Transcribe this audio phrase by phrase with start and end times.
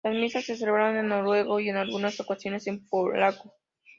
[0.03, 3.53] Las misas se celebran en noruego, y en algunas ocasiones en polaco.